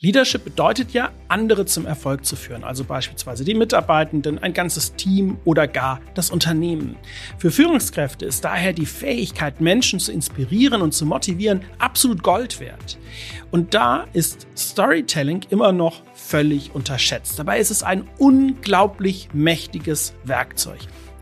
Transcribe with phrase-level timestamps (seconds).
[0.00, 5.38] Leadership bedeutet ja, andere zum Erfolg zu führen, also beispielsweise die Mitarbeitenden, ein ganzes Team
[5.44, 6.94] oder gar das Unternehmen.
[7.36, 12.96] Für Führungskräfte ist daher die Fähigkeit, Menschen zu inspirieren und zu motivieren, absolut Gold wert.
[13.50, 17.36] Und da ist Storytelling immer noch völlig unterschätzt.
[17.36, 20.78] Dabei ist es ein unglaublich mächtiges Werkzeug.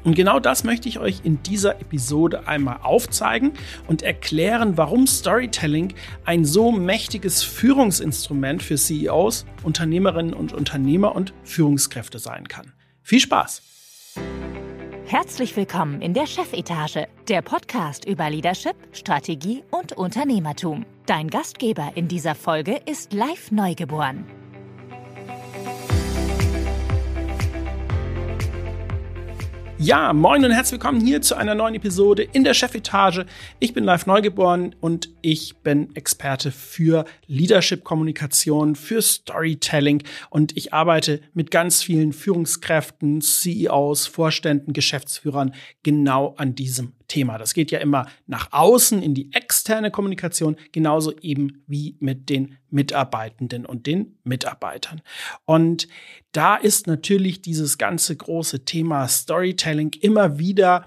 [0.06, 3.54] Und genau das möchte ich euch in dieser Episode einmal aufzeigen
[3.88, 5.94] und erklären, warum Storytelling
[6.24, 12.72] ein so mächtiges Führungsinstrument für CEOs, Unternehmerinnen und Unternehmer und Führungskräfte sein kann.
[13.02, 13.62] Viel Spaß!
[15.06, 20.86] Herzlich willkommen in der Chefetage, der Podcast über Leadership, Strategie und Unternehmertum.
[21.06, 24.24] Dein Gastgeber in dieser Folge ist Live Neugeboren.
[29.78, 33.26] Ja, moin und herzlich willkommen hier zu einer neuen Episode in der Chefetage.
[33.58, 41.20] Ich bin live neugeboren und ich bin Experte für Leadership-Kommunikation, für Storytelling und ich arbeite
[41.34, 47.38] mit ganz vielen Führungskräften, CEOs, Vorständen, Geschäftsführern genau an diesem Thema.
[47.38, 52.56] Das geht ja immer nach außen in die externe Kommunikation, genauso eben wie mit den
[52.70, 55.02] Mitarbeitenden und den Mitarbeitern.
[55.44, 55.88] Und
[56.32, 60.84] da ist natürlich dieses ganze große Thema Storytelling immer wieder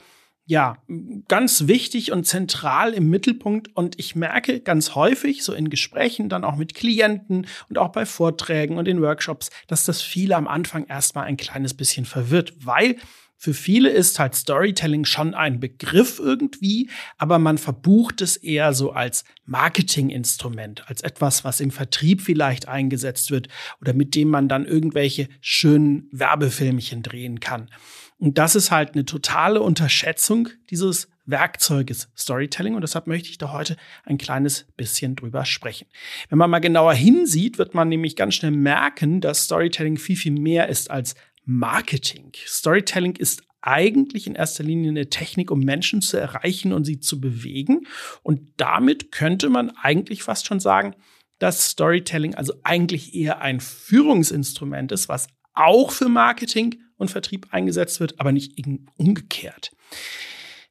[0.49, 0.79] ja,
[1.27, 3.67] ganz wichtig und zentral im Mittelpunkt.
[3.75, 8.07] Und ich merke ganz häufig, so in Gesprächen, dann auch mit Klienten und auch bei
[8.07, 12.95] Vorträgen und in Workshops, dass das viele am Anfang erstmal ein kleines bisschen verwirrt, weil
[13.41, 18.91] für viele ist halt Storytelling schon ein Begriff irgendwie, aber man verbucht es eher so
[18.91, 23.47] als Marketinginstrument, als etwas, was im Vertrieb vielleicht eingesetzt wird
[23.79, 27.69] oder mit dem man dann irgendwelche schönen Werbefilmchen drehen kann.
[28.17, 33.53] Und das ist halt eine totale Unterschätzung dieses Werkzeuges Storytelling und deshalb möchte ich da
[33.53, 35.87] heute ein kleines bisschen drüber sprechen.
[36.27, 40.33] Wenn man mal genauer hinsieht, wird man nämlich ganz schnell merken, dass Storytelling viel, viel
[40.33, 41.15] mehr ist als
[41.49, 42.31] Marketing.
[42.45, 47.19] Storytelling ist eigentlich in erster Linie eine Technik, um Menschen zu erreichen und sie zu
[47.19, 47.87] bewegen.
[48.21, 50.93] Und damit könnte man eigentlich fast schon sagen,
[51.39, 57.99] dass Storytelling also eigentlich eher ein Führungsinstrument ist, was auch für Marketing und Vertrieb eingesetzt
[57.99, 58.53] wird, aber nicht
[58.97, 59.71] umgekehrt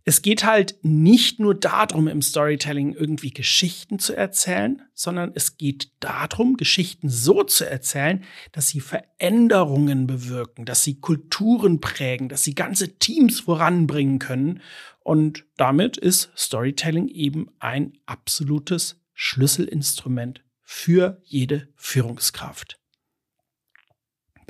[0.05, 5.91] es geht halt nicht nur darum, im Storytelling irgendwie Geschichten zu erzählen, sondern es geht
[6.01, 12.55] darum, Geschichten so zu erzählen, dass sie Veränderungen bewirken, dass sie Kulturen prägen, dass sie
[12.55, 14.63] ganze Teams voranbringen können.
[15.01, 22.79] Und damit ist Storytelling eben ein absolutes Schlüsselinstrument für jede Führungskraft.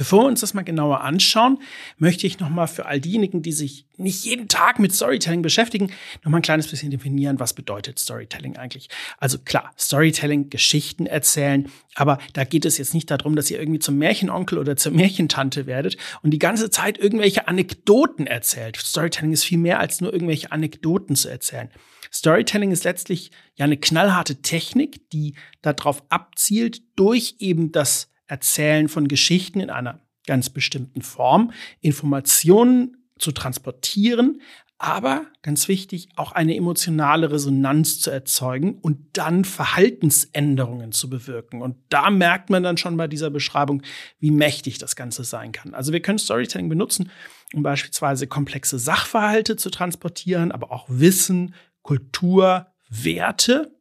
[0.09, 1.59] Bevor wir uns das mal genauer anschauen,
[1.99, 5.93] möchte ich nochmal für all diejenigen, die sich nicht jeden Tag mit Storytelling beschäftigen,
[6.25, 8.89] nochmal ein kleines bisschen definieren, was bedeutet Storytelling eigentlich.
[9.19, 13.81] Also klar, Storytelling, Geschichten erzählen, aber da geht es jetzt nicht darum, dass ihr irgendwie
[13.81, 18.79] zum Märchenonkel oder zur Märchentante werdet und die ganze Zeit irgendwelche Anekdoten erzählt.
[18.79, 21.69] Storytelling ist viel mehr als nur irgendwelche Anekdoten zu erzählen.
[22.11, 29.09] Storytelling ist letztlich ja eine knallharte Technik, die darauf abzielt, durch eben das Erzählen von
[29.09, 34.41] Geschichten in einer ganz bestimmten Form, Informationen zu transportieren,
[34.81, 41.62] aber ganz wichtig, auch eine emotionale Resonanz zu erzeugen und dann Verhaltensänderungen zu bewirken.
[41.62, 43.83] Und da merkt man dann schon bei dieser Beschreibung,
[44.21, 45.75] wie mächtig das Ganze sein kann.
[45.75, 47.11] Also wir können Storytelling benutzen,
[47.53, 53.75] um beispielsweise komplexe Sachverhalte zu transportieren, aber auch Wissen, Kultur, Werte.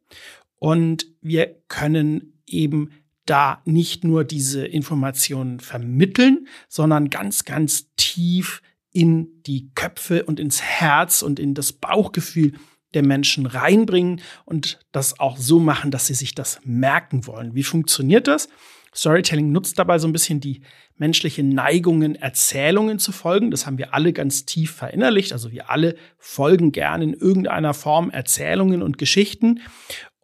[0.56, 2.90] Und wir können eben
[3.28, 8.62] da nicht nur diese Informationen vermitteln, sondern ganz, ganz tief
[8.92, 12.52] in die Köpfe und ins Herz und in das Bauchgefühl
[12.94, 17.54] der Menschen reinbringen und das auch so machen, dass sie sich das merken wollen.
[17.54, 18.48] Wie funktioniert das?
[18.94, 20.62] Storytelling nutzt dabei so ein bisschen die
[20.96, 23.50] menschliche Neigungen, Erzählungen zu folgen.
[23.50, 25.32] Das haben wir alle ganz tief verinnerlicht.
[25.32, 29.60] Also wir alle folgen gerne in irgendeiner Form Erzählungen und Geschichten.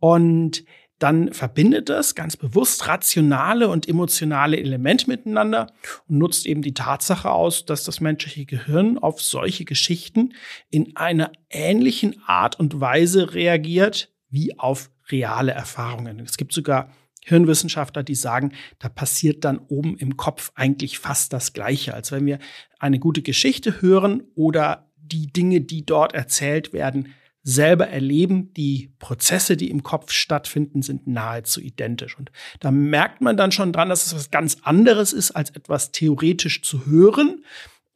[0.01, 0.65] Und
[1.05, 5.71] dann verbindet das ganz bewusst rationale und emotionale Elemente miteinander
[6.09, 10.33] und nutzt eben die Tatsache aus, dass das menschliche Gehirn auf solche Geschichten
[10.71, 16.21] in einer ähnlichen Art und Weise reagiert wie auf reale Erfahrungen.
[16.21, 16.91] Es gibt sogar
[17.23, 22.25] Hirnwissenschaftler, die sagen, da passiert dann oben im Kopf eigentlich fast das Gleiche, als wenn
[22.25, 22.39] wir
[22.79, 27.13] eine gute Geschichte hören oder die Dinge, die dort erzählt werden,
[27.47, 32.19] selber erleben, die Prozesse, die im Kopf stattfinden, sind nahezu identisch.
[32.19, 35.93] Und da merkt man dann schon dran, dass es was ganz anderes ist, als etwas
[35.93, 37.45] theoretisch zu hören,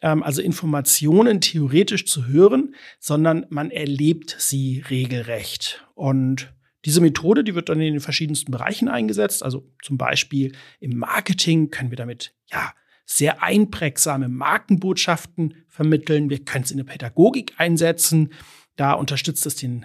[0.02, 5.84] ähm, also Informationen theoretisch zu hören, sondern man erlebt sie regelrecht.
[5.94, 6.52] Und
[6.84, 9.42] Diese Methode, die wird dann in den verschiedensten Bereichen eingesetzt.
[9.42, 12.72] Also zum Beispiel im Marketing können wir damit ja
[13.04, 16.30] sehr einprägsame Markenbotschaften vermitteln.
[16.30, 18.32] Wir können es in der Pädagogik einsetzen.
[18.78, 19.84] Da unterstützt es den,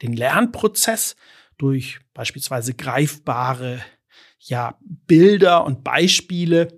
[0.00, 1.14] den Lernprozess
[1.58, 3.80] durch beispielsweise greifbare
[4.38, 6.68] ja, Bilder und Beispiele.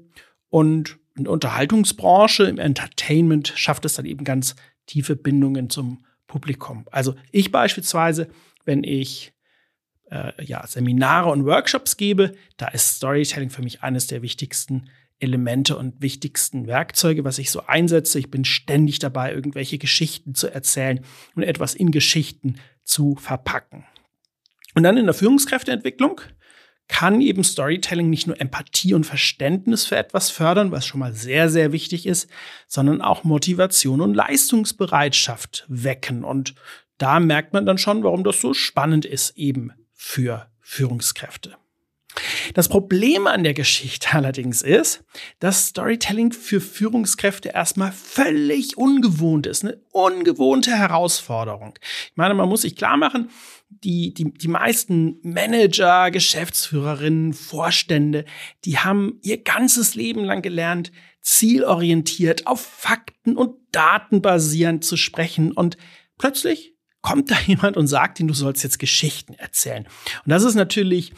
[0.49, 4.56] Und in der Unterhaltungsbranche, im Entertainment schafft es dann eben ganz
[4.87, 6.85] tiefe Bindungen zum Publikum.
[6.91, 8.29] Also ich beispielsweise,
[8.64, 9.32] wenn ich
[10.11, 14.88] äh, ja, Seminare und Workshops gebe, da ist Storytelling für mich eines der wichtigsten
[15.19, 18.19] Elemente und wichtigsten Werkzeuge, was ich so einsetze.
[18.19, 21.05] Ich bin ständig dabei, irgendwelche Geschichten zu erzählen
[21.35, 23.85] und etwas in Geschichten zu verpacken.
[24.75, 26.20] Und dann in der Führungskräfteentwicklung
[26.88, 31.49] kann eben Storytelling nicht nur Empathie und Verständnis für etwas fördern, was schon mal sehr,
[31.49, 32.29] sehr wichtig ist,
[32.67, 36.25] sondern auch Motivation und Leistungsbereitschaft wecken.
[36.25, 36.55] Und
[36.99, 41.56] da merkt man dann schon, warum das so spannend ist eben für Führungskräfte.
[42.55, 45.05] Das Problem an der Geschichte allerdings ist,
[45.38, 51.75] dass Storytelling für Führungskräfte erstmal völlig ungewohnt ist, eine ungewohnte Herausforderung.
[51.81, 53.31] Ich meine, man muss sich klar machen,
[53.69, 58.26] die, die, die meisten Manager, Geschäftsführerinnen, Vorstände,
[58.64, 60.93] die haben ihr ganzes Leben lang gelernt,
[61.23, 65.79] zielorientiert, auf Fakten und Daten basierend zu sprechen und
[66.19, 66.71] plötzlich
[67.02, 69.87] kommt da jemand und sagt ihnen, du sollst jetzt Geschichten erzählen.
[70.25, 71.12] Und das ist natürlich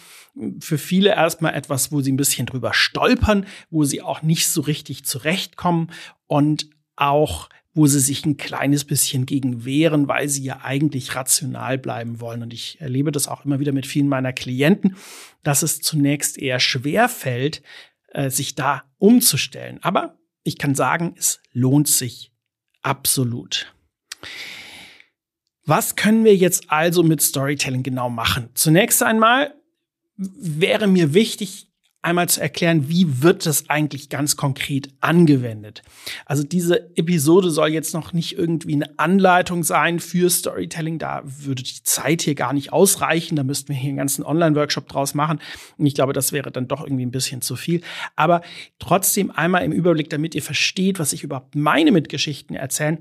[0.58, 4.62] für viele erstmal etwas, wo sie ein bisschen drüber stolpern, wo sie auch nicht so
[4.62, 5.90] richtig zurechtkommen
[6.26, 11.76] und auch wo sie sich ein kleines bisschen gegen wehren, weil sie ja eigentlich rational
[11.76, 12.42] bleiben wollen.
[12.42, 14.96] Und ich erlebe das auch immer wieder mit vielen meiner Klienten,
[15.42, 17.62] dass es zunächst eher schwer fällt,
[18.12, 19.80] äh, sich da umzustellen.
[19.82, 22.30] Aber ich kann sagen, es lohnt sich
[22.82, 23.74] absolut.
[25.66, 28.48] Was können wir jetzt also mit Storytelling genau machen?
[28.54, 29.54] Zunächst einmal
[30.16, 31.68] wäre mir wichtig,
[32.04, 35.82] einmal zu erklären, wie wird das eigentlich ganz konkret angewendet.
[36.26, 40.98] Also diese Episode soll jetzt noch nicht irgendwie eine Anleitung sein für Storytelling.
[40.98, 43.36] Da würde die Zeit hier gar nicht ausreichen.
[43.36, 45.40] Da müssten wir hier einen ganzen Online-Workshop draus machen.
[45.78, 47.80] Und ich glaube, das wäre dann doch irgendwie ein bisschen zu viel.
[48.16, 48.42] Aber
[48.78, 52.98] trotzdem einmal im Überblick, damit ihr versteht, was ich überhaupt meine mit Geschichten erzählen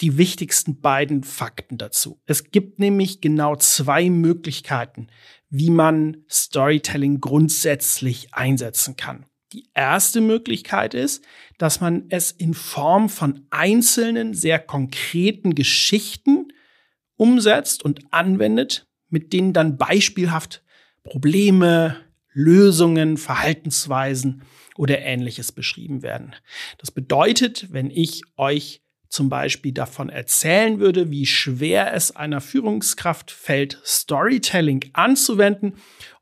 [0.00, 2.20] die wichtigsten beiden Fakten dazu.
[2.26, 5.08] Es gibt nämlich genau zwei Möglichkeiten,
[5.50, 9.26] wie man Storytelling grundsätzlich einsetzen kann.
[9.52, 11.24] Die erste Möglichkeit ist,
[11.56, 16.52] dass man es in Form von einzelnen, sehr konkreten Geschichten
[17.16, 20.62] umsetzt und anwendet, mit denen dann beispielhaft
[21.02, 21.96] Probleme,
[22.32, 24.42] Lösungen, Verhaltensweisen
[24.76, 26.36] oder ähnliches beschrieben werden.
[26.76, 33.30] Das bedeutet, wenn ich euch zum Beispiel davon erzählen würde, wie schwer es einer Führungskraft
[33.30, 35.74] fällt, Storytelling anzuwenden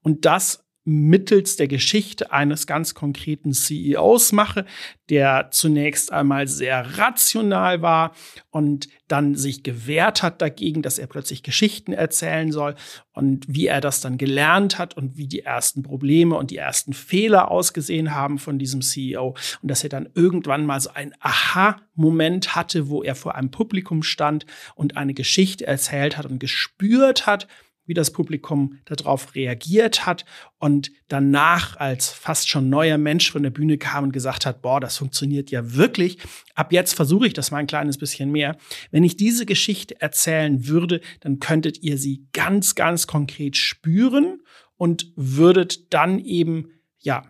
[0.03, 4.65] und das mittels der Geschichte eines ganz konkreten CEOs mache,
[5.11, 8.13] der zunächst einmal sehr rational war
[8.51, 12.77] und dann sich gewehrt hat dagegen, dass er plötzlich Geschichten erzählen soll
[13.13, 16.93] und wie er das dann gelernt hat und wie die ersten Probleme und die ersten
[16.93, 22.55] Fehler ausgesehen haben von diesem CEO und dass er dann irgendwann mal so ein Aha-Moment
[22.55, 24.47] hatte, wo er vor einem Publikum stand
[24.77, 27.49] und eine Geschichte erzählt hat und gespürt hat,
[27.87, 30.25] wie das Publikum darauf reagiert hat
[30.59, 34.81] und danach als fast schon neuer Mensch von der Bühne kam und gesagt hat, boah,
[34.81, 36.19] das funktioniert ja wirklich.
[36.55, 38.57] Ab jetzt versuche ich das mal ein kleines bisschen mehr.
[38.91, 44.41] Wenn ich diese Geschichte erzählen würde, dann könntet ihr sie ganz, ganz konkret spüren
[44.77, 47.25] und würdet dann eben, ja,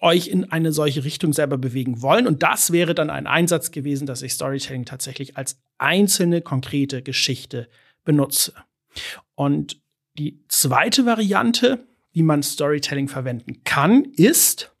[0.00, 2.26] euch in eine solche Richtung selber bewegen wollen.
[2.26, 7.68] Und das wäre dann ein Einsatz gewesen, dass ich Storytelling tatsächlich als einzelne konkrete Geschichte
[8.04, 8.54] benutze.
[9.34, 9.81] Und
[10.18, 14.72] die zweite Variante, wie man Storytelling verwenden kann, ist,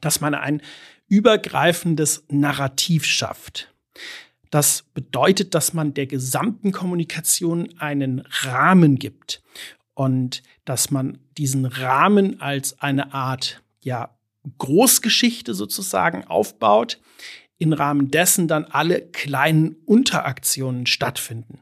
[0.00, 0.62] dass man ein
[1.08, 3.72] übergreifendes Narrativ schafft.
[4.50, 9.42] Das bedeutet, dass man der gesamten Kommunikation einen Rahmen gibt
[9.94, 14.16] und dass man diesen Rahmen als eine Art ja,
[14.56, 16.98] Großgeschichte sozusagen aufbaut,
[17.58, 21.60] im Rahmen dessen dann alle kleinen Unteraktionen stattfinden.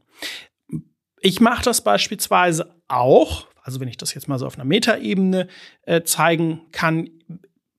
[1.26, 5.48] Ich mache das beispielsweise auch, also wenn ich das jetzt mal so auf einer Metaebene
[5.82, 7.10] äh, zeigen kann,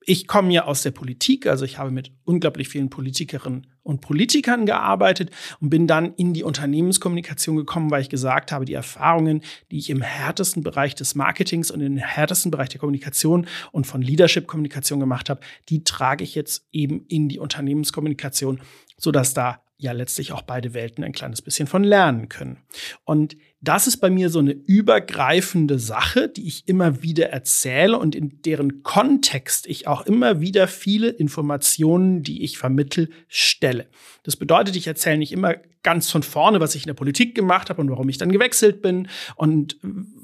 [0.01, 4.65] ich komme ja aus der Politik, also ich habe mit unglaublich vielen Politikerinnen und Politikern
[4.65, 9.77] gearbeitet und bin dann in die Unternehmenskommunikation gekommen, weil ich gesagt habe, die Erfahrungen, die
[9.77, 14.99] ich im härtesten Bereich des Marketings und im härtesten Bereich der Kommunikation und von Leadership-Kommunikation
[14.99, 15.39] gemacht habe,
[15.69, 18.59] die trage ich jetzt eben in die Unternehmenskommunikation,
[18.97, 22.57] sodass da ja letztlich auch beide Welten ein kleines bisschen von lernen können.
[23.05, 28.15] Und das ist bei mir so eine übergreifende Sache, die ich immer wieder erzähle und
[28.15, 33.87] in deren Kontext ich auch immer wieder viele Informationen, die ich vermittel, stelle.
[34.23, 37.69] Das bedeutet, ich erzähle nicht immer ganz von vorne, was ich in der Politik gemacht
[37.69, 39.77] habe und warum ich dann gewechselt bin und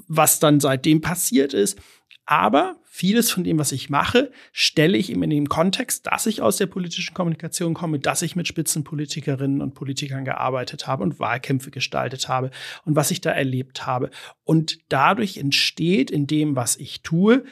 [0.07, 1.79] was dann seitdem passiert ist,
[2.25, 6.43] aber vieles von dem, was ich mache, stelle ich eben in dem Kontext, dass ich
[6.43, 11.71] aus der politischen Kommunikation komme, dass ich mit Spitzenpolitikerinnen und Politikern gearbeitet habe und Wahlkämpfe
[11.71, 12.51] gestaltet habe
[12.85, 14.11] und was ich da erlebt habe.
[14.43, 17.45] Und dadurch entsteht in dem, was ich tue,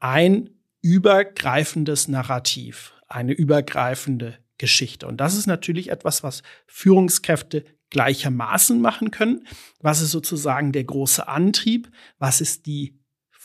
[0.00, 0.50] ein
[0.82, 5.06] übergreifendes Narrativ, eine übergreifende Geschichte.
[5.06, 9.46] Und das ist natürlich etwas, was Führungskräfte gleichermaßen machen können.
[9.80, 11.88] Was ist sozusagen der große Antrieb?
[12.18, 12.97] Was ist die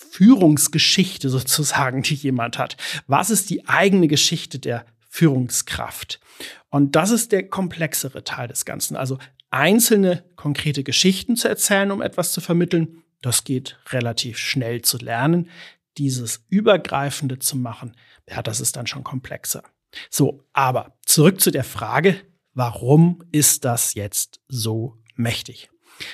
[0.04, 2.78] Führungsgeschichte sozusagen, die jemand hat.
[3.08, 6.20] Was ist die eigene Geschichte der Führungskraft?
[6.70, 8.96] Und das ist der komplexere Teil des Ganzen.
[8.96, 9.20] Also
[9.50, 15.50] einzelne konkrete Geschichten zu erzählen, um etwas zu vermitteln, das geht relativ schnell zu lernen.
[15.98, 17.96] Dieses Übergreifende zu machen,
[18.28, 19.64] ja, das ist dann schon komplexer.
[20.10, 22.16] So, aber zurück zu der Frage,
[22.54, 25.70] warum ist das jetzt so mächtig?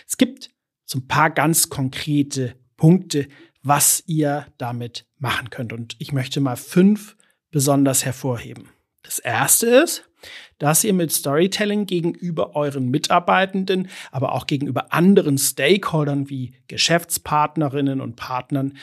[0.08, 0.50] Es gibt
[0.86, 3.28] so ein paar ganz konkrete Punkte,
[3.70, 5.72] was ihr damit machen könnt.
[5.72, 7.16] Und ich möchte mal fünf
[7.52, 8.70] besonders hervorheben.
[9.04, 10.10] Das erste ist,
[10.58, 18.16] dass ihr mit Storytelling gegenüber euren Mitarbeitenden, aber auch gegenüber anderen Stakeholdern wie Geschäftspartnerinnen und
[18.16, 18.76] Partnern,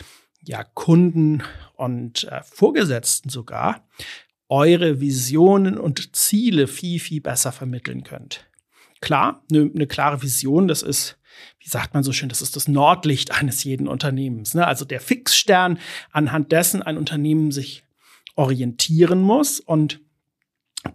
[0.42, 1.42] ja Kunden
[1.74, 3.86] und äh, Vorgesetzten sogar,
[4.48, 8.48] eure Visionen und Ziele viel, viel besser vermitteln könnt.
[9.00, 11.18] Klar, eine ne klare Vision, das ist
[11.60, 14.54] wie sagt man so schön, das ist das Nordlicht eines jeden Unternehmens.
[14.54, 14.66] Ne?
[14.66, 15.78] Also der Fixstern,
[16.10, 17.84] anhand dessen ein Unternehmen sich
[18.34, 20.00] orientieren muss und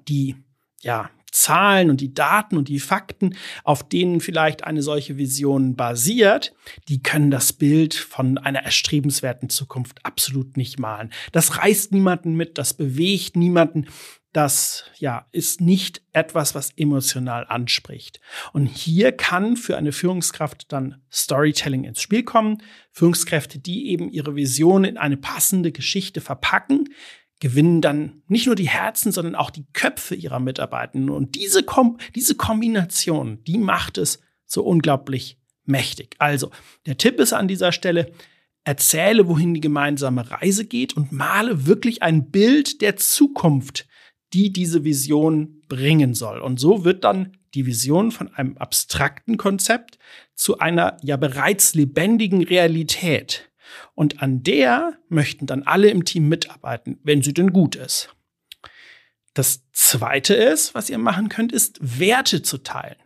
[0.07, 0.35] die
[0.81, 6.53] ja, Zahlen und die Daten und die Fakten, auf denen vielleicht eine solche Vision basiert,
[6.89, 11.11] die können das Bild von einer erstrebenswerten Zukunft absolut nicht malen.
[11.31, 13.87] Das reißt niemanden mit, das bewegt niemanden,
[14.33, 18.21] das ja ist nicht etwas, was emotional anspricht.
[18.53, 22.63] Und hier kann für eine Führungskraft dann Storytelling ins Spiel kommen.
[22.91, 26.89] Führungskräfte, die eben ihre Vision in eine passende Geschichte verpacken,
[27.41, 31.09] gewinnen dann nicht nur die Herzen, sondern auch die Köpfe ihrer Mitarbeitenden.
[31.09, 36.15] Und diese, Kom diese Kombination, die macht es so unglaublich mächtig.
[36.19, 36.51] Also,
[36.85, 38.11] der Tipp ist an dieser Stelle,
[38.63, 43.87] erzähle, wohin die gemeinsame Reise geht und male wirklich ein Bild der Zukunft,
[44.33, 46.39] die diese Vision bringen soll.
[46.39, 49.97] Und so wird dann die Vision von einem abstrakten Konzept
[50.35, 53.49] zu einer ja bereits lebendigen Realität.
[53.93, 58.09] Und an der möchten dann alle im Team mitarbeiten, wenn sie denn gut ist.
[59.33, 62.97] Das zweite ist, was ihr machen könnt, ist Werte zu teilen.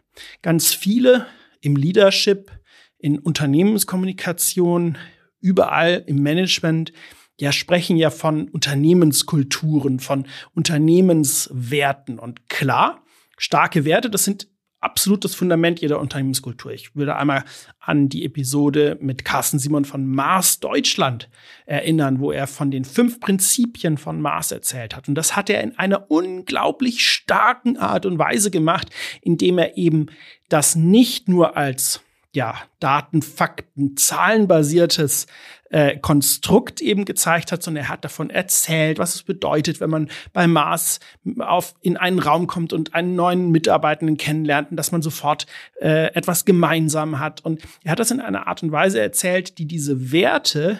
[0.41, 1.27] Ganz viele
[1.61, 2.51] im Leadership,
[2.97, 4.97] in Unternehmenskommunikation,
[5.39, 6.93] überall im Management
[7.39, 12.19] ja sprechen ja von Unternehmenskulturen, von Unternehmenswerten.
[12.19, 13.03] Und klar,
[13.37, 14.47] starke Werte, das sind
[14.85, 16.71] absolut das Fundament jeder Unternehmenskultur.
[16.71, 17.43] Ich würde einmal
[17.79, 21.27] an die Episode mit Carsten Simon von Mars Deutschland
[21.65, 25.07] erinnern, wo er von den fünf Prinzipien von Mars erzählt hat.
[25.07, 28.89] Und das hat er in einer unglaublich starken Art und Weise gemacht,
[29.21, 30.05] indem er eben
[30.49, 32.04] das nicht nur als
[32.35, 35.27] ja, Daten, Fakten, zahlenbasiertes
[35.71, 40.09] äh, Konstrukt eben gezeigt hat, sondern er hat davon erzählt, was es bedeutet, wenn man
[40.33, 40.99] bei Mars
[41.39, 45.47] auf, in einen Raum kommt und einen neuen Mitarbeitenden kennenlernt und dass man sofort
[45.81, 47.43] äh, etwas gemeinsam hat.
[47.43, 50.79] Und er hat das in einer Art und Weise erzählt, die diese Werte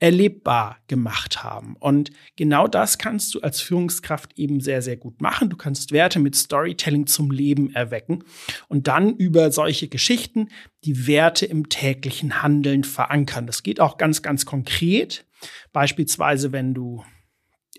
[0.00, 1.76] erlebbar gemacht haben.
[1.78, 5.50] Und genau das kannst du als Führungskraft eben sehr, sehr gut machen.
[5.50, 8.24] Du kannst Werte mit Storytelling zum Leben erwecken
[8.68, 10.48] und dann über solche Geschichten
[10.84, 13.46] die Werte im täglichen Handeln verankern.
[13.46, 15.26] Das geht auch ganz, ganz konkret.
[15.72, 17.04] Beispielsweise, wenn du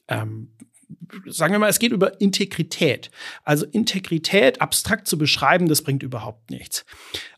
[0.07, 0.51] ähm,
[1.25, 3.11] sagen wir mal, es geht über Integrität.
[3.43, 6.85] Also Integrität abstrakt zu beschreiben, das bringt überhaupt nichts.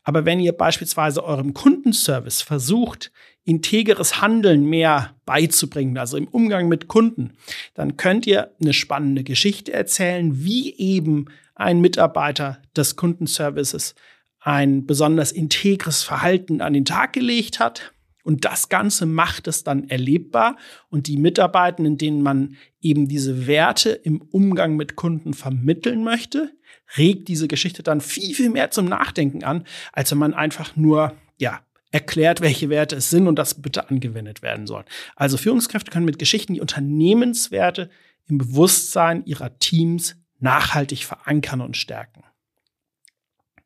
[0.04, 3.12] Aber wenn ihr beispielsweise eurem Kundenservice versucht,
[3.45, 7.33] integeres Handeln mehr beizubringen, also im Umgang mit Kunden,
[7.73, 13.95] dann könnt ihr eine spannende Geschichte erzählen, wie eben ein Mitarbeiter des Kundenservices
[14.39, 17.93] ein besonders integres Verhalten an den Tag gelegt hat.
[18.23, 20.57] Und das Ganze macht es dann erlebbar
[20.89, 26.51] und die Mitarbeitenden, denen man eben diese Werte im Umgang mit Kunden vermitteln möchte,
[26.97, 31.13] regt diese Geschichte dann viel, viel mehr zum Nachdenken an, als wenn man einfach nur,
[31.38, 31.62] ja,
[31.93, 34.83] erklärt, welche Werte es sind und das bitte angewendet werden soll.
[35.15, 37.89] Also Führungskräfte können mit Geschichten die Unternehmenswerte
[38.27, 42.23] im Bewusstsein ihrer Teams nachhaltig verankern und stärken.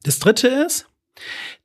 [0.04, 0.90] Das dritte ist,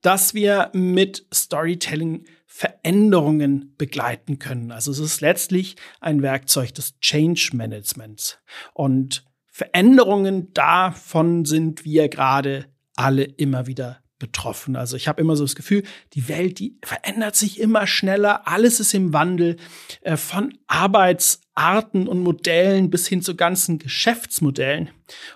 [0.03, 4.71] dass wir mit Storytelling Veränderungen begleiten können.
[4.71, 8.39] Also es ist letztlich ein Werkzeug des Change Managements.
[8.73, 14.77] Und Veränderungen davon sind wir gerade alle immer wieder betroffen.
[14.77, 18.79] Also ich habe immer so das Gefühl, die Welt, die verändert sich immer schneller, alles
[18.79, 19.57] ist im Wandel,
[20.03, 24.91] äh, von Arbeitsarten und Modellen bis hin zu ganzen Geschäftsmodellen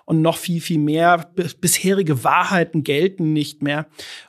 [0.05, 1.33] und noch viel, viel mehr.
[1.61, 3.89] bisherige Wahrheiten gelten nicht mehr.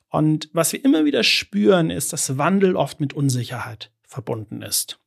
[0.10, 5.00] Und was wir immer wieder spüren, ist, dass Wandel oft mit Unsicherheit verbunden ist.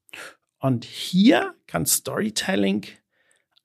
[0.60, 2.86] Und hier kann Storytelling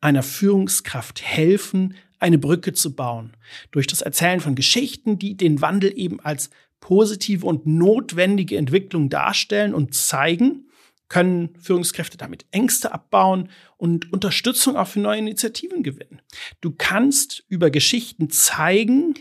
[0.02, 3.36] einer Führungskraft helfen, eine Brücke zu bauen.
[3.72, 9.74] Durch das Erzählen von Geschichten, die den Wandel eben als positive und notwendige Entwicklung darstellen
[9.74, 10.68] und zeigen,
[11.08, 16.22] können Führungskräfte damit Ängste abbauen und Unterstützung auch für neue Initiativen gewinnen.
[16.62, 19.14] Du kannst über Geschichten zeigen,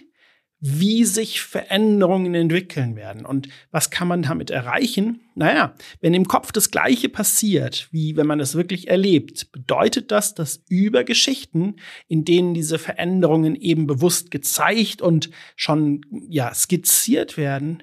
[0.66, 3.26] wie sich Veränderungen entwickeln werden.
[3.26, 5.20] Und was kann man damit erreichen?
[5.34, 10.34] Naja, wenn im Kopf das Gleiche passiert, wie wenn man es wirklich erlebt, bedeutet das,
[10.34, 11.76] dass über Geschichten,
[12.08, 17.82] in denen diese Veränderungen eben bewusst gezeigt und schon, ja, skizziert werden,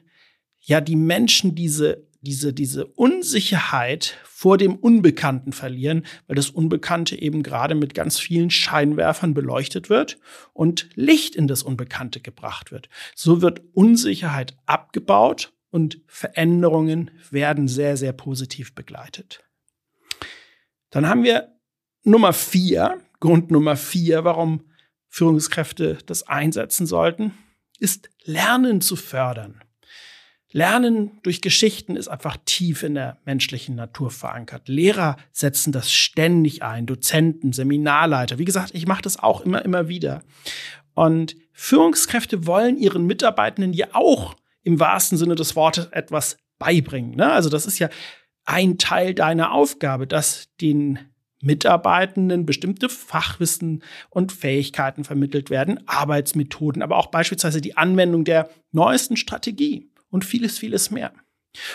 [0.59, 7.43] ja, die Menschen diese diese, diese Unsicherheit vor dem Unbekannten verlieren, weil das Unbekannte eben
[7.43, 10.19] gerade mit ganz vielen Scheinwerfern beleuchtet wird
[10.53, 12.89] und Licht in das Unbekannte gebracht wird.
[13.15, 19.43] So wird Unsicherheit abgebaut und Veränderungen werden sehr, sehr positiv begleitet.
[20.91, 21.55] Dann haben wir
[22.03, 24.65] Nummer vier, Grund Nummer vier, warum
[25.07, 27.33] Führungskräfte das einsetzen sollten,
[27.79, 29.61] ist Lernen zu fördern.
[30.51, 34.67] Lernen durch Geschichten ist einfach tief in der menschlichen Natur verankert.
[34.67, 38.37] Lehrer setzen das ständig ein, Dozenten, Seminarleiter.
[38.37, 40.23] Wie gesagt, ich mache das auch immer, immer wieder.
[40.93, 47.15] Und Führungskräfte wollen ihren Mitarbeitenden ja auch im wahrsten Sinne des Wortes etwas beibringen.
[47.15, 47.31] Ne?
[47.31, 47.89] Also das ist ja
[48.43, 50.99] ein Teil deiner Aufgabe, dass den
[51.41, 59.17] Mitarbeitenden bestimmte Fachwissen und Fähigkeiten vermittelt werden, Arbeitsmethoden, aber auch beispielsweise die Anwendung der neuesten
[59.17, 61.11] Strategie und vieles, vieles mehr.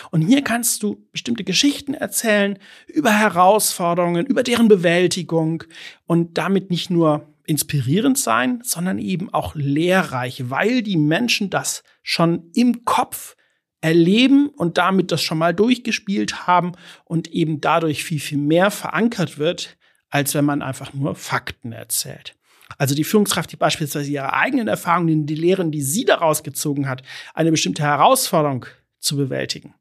[0.09, 5.63] Und hier kannst du bestimmte Geschichten erzählen über Herausforderungen, über deren Bewältigung
[6.05, 12.49] und damit nicht nur inspirierend sein, sondern eben auch lehrreich, weil die Menschen das schon
[12.53, 13.35] im Kopf
[13.81, 16.73] erleben und damit das schon mal durchgespielt haben
[17.05, 19.77] und eben dadurch viel, viel mehr verankert wird,
[20.09, 22.36] als wenn man einfach nur Fakten erzählt.
[22.77, 27.01] Also die Führungskraft, die beispielsweise ihre eigenen Erfahrungen, die Lehren, die sie daraus gezogen hat,
[27.33, 28.65] eine bestimmte Herausforderung
[28.99, 29.73] zu bewältigen,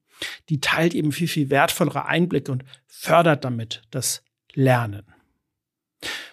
[0.49, 4.23] die teilt eben viel, viel wertvollere Einblicke und fördert damit das
[4.55, 5.05] Lernen.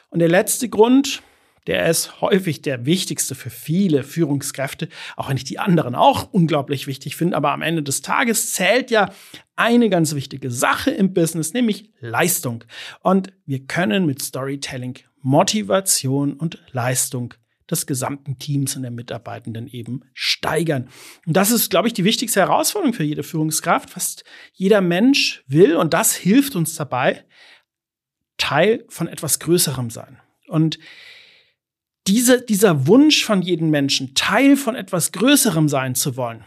[0.09, 1.23] Und der letzte Grund,
[1.67, 6.87] der ist häufig der wichtigste für viele Führungskräfte, auch wenn ich die anderen auch unglaublich
[6.87, 9.13] wichtig finde, aber am Ende des Tages zählt ja
[9.55, 12.63] eine ganz wichtige Sache im Business, nämlich Leistung.
[13.01, 17.33] Und wir können mit Storytelling Motivation und Leistung
[17.71, 20.89] des gesamten Teams und der Mitarbeitenden eben steigern.
[21.25, 23.89] Und das ist, glaube ich, die wichtigste Herausforderung für jede Führungskraft.
[23.89, 27.25] Fast jeder Mensch will, und das hilft uns dabei,
[28.37, 30.19] Teil von etwas Größerem sein.
[30.47, 30.77] Und
[32.07, 36.43] diese, dieser Wunsch von jedem Menschen, Teil von etwas Größerem sein zu wollen,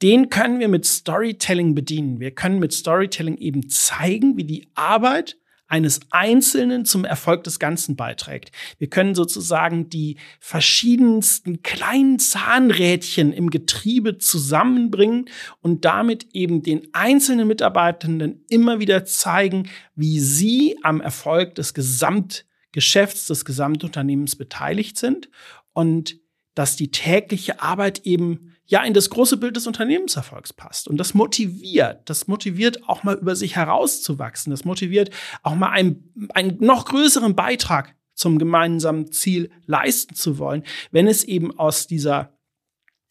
[0.00, 2.18] den können wir mit Storytelling bedienen.
[2.18, 5.36] Wir können mit Storytelling eben zeigen, wie die Arbeit
[5.72, 8.52] eines Einzelnen zum Erfolg des Ganzen beiträgt.
[8.76, 15.30] Wir können sozusagen die verschiedensten kleinen Zahnrädchen im Getriebe zusammenbringen
[15.62, 23.28] und damit eben den einzelnen Mitarbeitenden immer wieder zeigen, wie sie am Erfolg des Gesamtgeschäfts,
[23.28, 25.30] des Gesamtunternehmens beteiligt sind
[25.72, 26.18] und
[26.54, 30.88] dass die tägliche Arbeit eben ja in das große Bild des Unternehmenserfolgs passt.
[30.88, 35.10] Und das motiviert, das motiviert auch mal über sich herauszuwachsen, das motiviert
[35.42, 41.22] auch mal einen, einen noch größeren Beitrag zum gemeinsamen Ziel leisten zu wollen, wenn es
[41.22, 42.38] eben aus dieser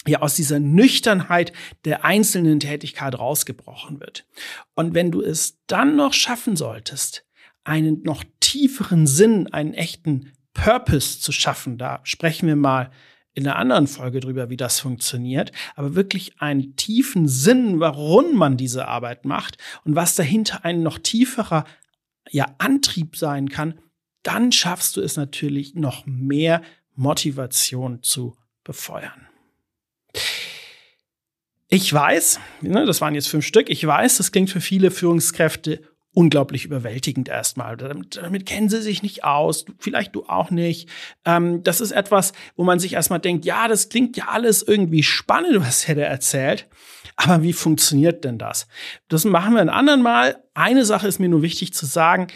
[0.08, 1.54] ja aus dieser Nüchternheit
[1.86, 4.26] der einzelnen Tätigkeit rausgebrochen wird.
[4.74, 7.24] Und wenn du es dann noch schaffen solltest,
[7.64, 12.90] einen noch tieferen Sinn, einen echten Purpose zu schaffen, da sprechen wir mal
[13.34, 18.58] in einer anderen Folge drüber, wie das funktioniert, aber wirklich einen tiefen Sinn, warum man
[18.58, 21.66] diese Arbeit macht und was dahinter ein noch tieferer
[22.30, 23.80] ja, Antrieb sein kann,
[24.24, 26.62] dann schaffst du es natürlich noch mehr
[26.96, 29.28] Motivation zu befeuern.
[31.70, 35.82] Ich weiß, ne, das waren jetzt fünf Stück, ich weiß, das klingt für viele Führungskräfte
[36.14, 37.78] unglaublich überwältigend erstmal.
[37.78, 40.90] Damit, damit kennen sie sich nicht aus, vielleicht du auch nicht.
[41.26, 45.04] Ähm, das ist etwas, wo man sich erstmal denkt, ja, das klingt ja alles irgendwie
[45.04, 46.68] spannend, was er da erzählt.
[47.16, 48.68] Aber wie funktioniert denn das?
[49.08, 50.44] Das machen wir ein anderen Mal.
[50.54, 52.28] Eine Sache ist mir nur wichtig zu sagen.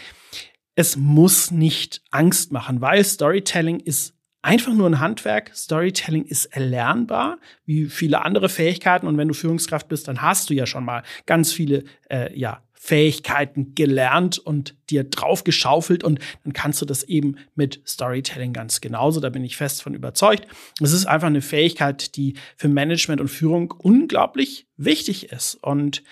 [0.74, 4.15] Es muss nicht Angst machen, weil Storytelling ist
[4.46, 5.50] einfach nur ein Handwerk.
[5.56, 9.08] Storytelling ist erlernbar, wie viele andere Fähigkeiten.
[9.08, 12.62] Und wenn du Führungskraft bist, dann hast du ja schon mal ganz viele äh, ja,
[12.72, 18.80] Fähigkeiten gelernt und dir drauf geschaufelt und dann kannst du das eben mit Storytelling ganz
[18.80, 19.18] genauso.
[19.18, 20.46] Da bin ich fest von überzeugt.
[20.80, 25.56] Es ist einfach eine Fähigkeit, die für Management und Führung unglaublich wichtig ist.
[25.56, 26.04] Und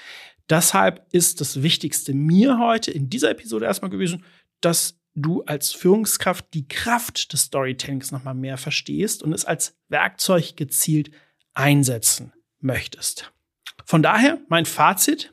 [0.50, 4.24] deshalb ist das Wichtigste mir heute in dieser Episode erstmal gewesen,
[4.60, 10.56] dass du als Führungskraft die Kraft des Storytellings nochmal mehr verstehst und es als Werkzeug
[10.56, 11.10] gezielt
[11.54, 13.32] einsetzen möchtest.
[13.84, 15.32] Von daher mein Fazit.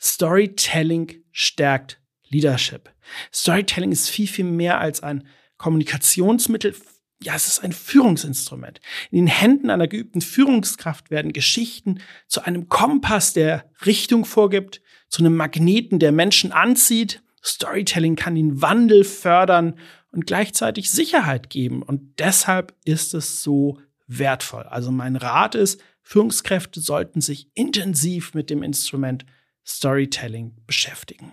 [0.00, 2.90] Storytelling stärkt Leadership.
[3.32, 5.26] Storytelling ist viel, viel mehr als ein
[5.58, 6.74] Kommunikationsmittel.
[7.22, 8.80] Ja, es ist ein Führungsinstrument.
[9.10, 15.22] In den Händen einer geübten Führungskraft werden Geschichten zu einem Kompass, der Richtung vorgibt, zu
[15.22, 19.78] einem Magneten, der Menschen anzieht Storytelling kann den Wandel fördern
[20.12, 21.82] und gleichzeitig Sicherheit geben.
[21.82, 24.64] Und deshalb ist es so wertvoll.
[24.64, 29.24] Also mein Rat ist, Führungskräfte sollten sich intensiv mit dem Instrument
[29.64, 31.32] Storytelling beschäftigen.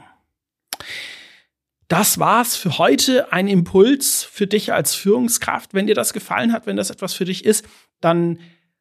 [1.88, 3.32] Das war's für heute.
[3.32, 5.74] Ein Impuls für dich als Führungskraft.
[5.74, 7.66] Wenn dir das gefallen hat, wenn das etwas für dich ist,
[8.02, 8.40] dann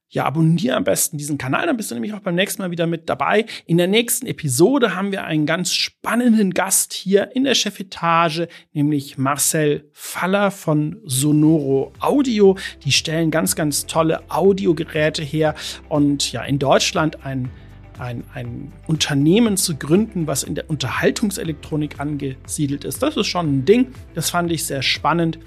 [0.09, 2.87] ja, abonniere am besten diesen Kanal, dann bist du nämlich auch beim nächsten Mal wieder
[2.87, 3.47] mit dabei.
[3.66, 9.19] In der nächsten Episode haben wir einen ganz spannenden Gast hier in der Chefetage, nämlich
[9.19, 12.57] Marcel Faller von Sonoro Audio.
[12.85, 15.55] Die stellen ganz, ganz tolle Audiogeräte her
[15.88, 17.51] und ja, in Deutschland ein
[17.99, 23.03] ein, ein Unternehmen zu gründen, was in der Unterhaltungselektronik angesiedelt ist.
[23.03, 23.95] Das ist schon ein Ding.
[24.14, 25.38] Das fand ich sehr spannend.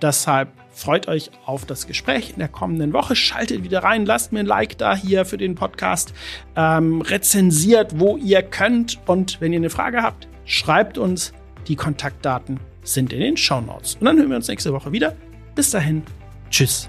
[0.00, 3.16] Deshalb freut euch auf das Gespräch in der kommenden Woche.
[3.16, 6.14] Schaltet wieder rein, lasst mir ein Like da hier für den Podcast,
[6.56, 8.98] ähm, rezensiert, wo ihr könnt.
[9.06, 11.32] Und wenn ihr eine Frage habt, schreibt uns.
[11.66, 13.96] Die Kontaktdaten sind in den Show Notes.
[13.96, 15.14] Und dann hören wir uns nächste Woche wieder.
[15.54, 16.02] Bis dahin,
[16.50, 16.88] tschüss.